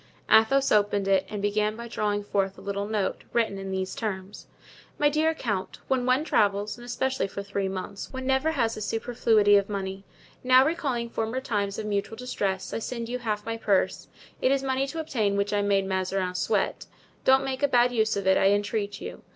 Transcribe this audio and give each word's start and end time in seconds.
Athos 0.31 0.71
opened 0.71 1.07
it 1.07 1.27
and 1.29 1.43
began 1.43 1.75
by 1.75 1.87
drawing 1.87 2.23
forth 2.23 2.57
a 2.57 2.61
little 2.61 2.87
note, 2.87 3.23
written 3.33 3.59
in 3.59 3.69
these 3.69 3.93
terms: 3.93 4.47
"My 4.97 5.09
dear 5.11 5.35
Count,—When 5.35 6.07
one 6.07 6.23
travels, 6.23 6.75
and 6.75 6.83
especially 6.83 7.27
for 7.27 7.43
three 7.43 7.67
months, 7.67 8.11
one 8.11 8.25
never 8.25 8.53
has 8.53 8.75
a 8.75 8.81
superfluity 8.81 9.57
of 9.57 9.69
money. 9.69 10.03
Now, 10.43 10.65
recalling 10.65 11.11
former 11.11 11.39
times 11.39 11.77
of 11.77 11.85
mutual 11.85 12.17
distress, 12.17 12.73
I 12.73 12.79
send 12.79 13.09
you 13.09 13.19
half 13.19 13.45
my 13.45 13.57
purse; 13.57 14.07
it 14.41 14.51
is 14.51 14.63
money 14.63 14.87
to 14.87 14.99
obtain 14.99 15.37
which 15.37 15.53
I 15.53 15.61
made 15.61 15.85
Mazarin 15.85 16.33
sweat. 16.33 16.87
Don't 17.23 17.45
make 17.45 17.61
a 17.61 17.67
bad 17.67 17.91
use 17.91 18.17
of 18.17 18.25
it, 18.25 18.39
I 18.39 18.47
entreat 18.49 19.01
you. 19.01 19.21